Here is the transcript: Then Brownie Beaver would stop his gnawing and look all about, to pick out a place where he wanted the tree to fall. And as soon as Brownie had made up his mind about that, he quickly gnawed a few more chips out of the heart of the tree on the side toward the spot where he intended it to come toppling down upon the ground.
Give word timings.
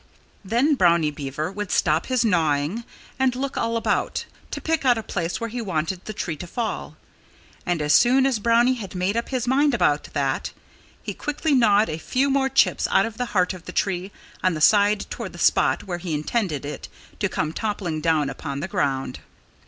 Then 0.43 0.73
Brownie 0.73 1.11
Beaver 1.11 1.51
would 1.51 1.69
stop 1.69 2.07
his 2.07 2.25
gnawing 2.25 2.85
and 3.19 3.35
look 3.35 3.55
all 3.55 3.77
about, 3.77 4.25
to 4.49 4.59
pick 4.59 4.83
out 4.83 4.97
a 4.97 5.03
place 5.03 5.39
where 5.39 5.51
he 5.51 5.61
wanted 5.61 6.05
the 6.05 6.11
tree 6.13 6.35
to 6.37 6.47
fall. 6.47 6.97
And 7.67 7.83
as 7.83 7.93
soon 7.93 8.25
as 8.25 8.39
Brownie 8.39 8.73
had 8.81 8.95
made 8.95 9.15
up 9.15 9.29
his 9.29 9.45
mind 9.45 9.75
about 9.75 10.05
that, 10.13 10.53
he 11.03 11.13
quickly 11.13 11.53
gnawed 11.53 11.87
a 11.87 11.99
few 11.99 12.31
more 12.31 12.49
chips 12.49 12.87
out 12.89 13.05
of 13.05 13.17
the 13.17 13.25
heart 13.37 13.53
of 13.53 13.65
the 13.65 13.71
tree 13.71 14.11
on 14.43 14.55
the 14.55 14.59
side 14.59 15.05
toward 15.11 15.33
the 15.33 15.37
spot 15.37 15.83
where 15.83 15.99
he 15.99 16.15
intended 16.15 16.65
it 16.65 16.87
to 17.19 17.29
come 17.29 17.53
toppling 17.53 18.01
down 18.01 18.27
upon 18.27 18.59
the 18.59 18.67
ground. 18.67 19.19